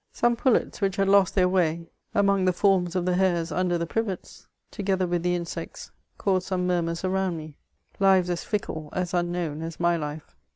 Some 0.11 0.35
pullets 0.35 0.81
which 0.81 0.95
had 0.95 1.07
lost 1.07 1.35
their 1.35 1.47
way 1.47 1.87
among 2.15 2.45
the 2.45 2.53
forms 2.53 2.95
of 2.95 3.05
the 3.05 3.13
hares 3.17 3.51
under 3.51 3.77
the 3.77 3.85
privets, 3.85 4.47
together 4.71 5.05
with 5.05 5.21
the 5.21 5.35
insects, 5.35 5.91
caused 6.17 6.47
some 6.47 6.65
murmurs 6.65 7.03
arouna 7.03 7.35
me; 7.37 7.55
lives 7.99 8.31
as 8.31 8.43
fickle, 8.43 8.89
as 8.93 9.13
unknown 9.13 9.61
as 9.61 9.79
my 9.79 9.95
life. 9.95 10.35